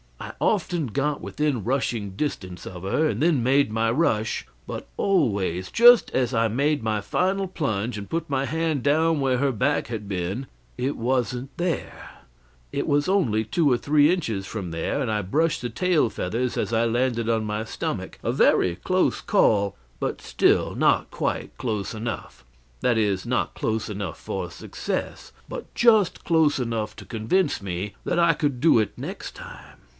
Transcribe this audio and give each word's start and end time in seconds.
I 0.19 0.33
often 0.39 0.87
got 0.87 1.21
within 1.21 1.63
rushing 1.63 2.11
distance 2.11 2.65
of 2.65 2.81
her, 2.83 3.07
and 3.07 3.21
then 3.21 3.43
made 3.43 3.71
my 3.71 3.91
rush; 3.91 4.47
but 4.65 4.87
always, 4.97 5.69
just 5.69 6.09
as 6.11 6.33
I 6.33 6.47
made 6.47 6.81
my 6.81 6.99
final 7.01 7.47
plunge 7.47 7.97
and 7.97 8.09
put 8.09 8.29
my 8.29 8.45
hand 8.45 8.81
down 8.81 9.19
where 9.19 9.37
her 9.37 9.51
back 9.51 9.87
had 9.87 10.07
been, 10.07 10.47
it 10.77 10.97
wasn't 10.97 11.55
there; 11.57 12.21
it 12.71 12.87
was 12.87 13.07
only 13.07 13.43
two 13.43 13.71
or 13.71 13.77
three 13.77 14.11
inches 14.11 14.47
from 14.47 14.71
there 14.71 15.01
and 15.01 15.11
I 15.11 15.21
brushed 15.21 15.61
the 15.61 15.69
tail 15.69 16.09
feathers 16.09 16.57
as 16.57 16.73
I 16.73 16.85
landed 16.85 17.29
on 17.29 17.45
my 17.45 17.63
stomach 17.63 18.17
a 18.23 18.31
very 18.31 18.77
close 18.77 19.21
call, 19.21 19.75
but 19.99 20.21
still 20.21 20.73
not 20.75 21.11
quite 21.11 21.55
close 21.57 21.93
enough; 21.93 22.43
that 22.81 22.97
is, 22.97 23.25
not 23.25 23.53
close 23.53 23.89
enough 23.89 24.19
for 24.19 24.49
success, 24.49 25.31
but 25.47 25.73
just 25.75 26.23
close 26.25 26.59
enough 26.59 26.95
to 26.97 27.05
convince 27.05 27.61
me 27.61 27.93
that 28.03 28.17
I 28.19 28.33
could 28.33 28.59
do 28.59 28.79
it 28.79 28.97
next 28.97 29.35
time. 29.35 29.77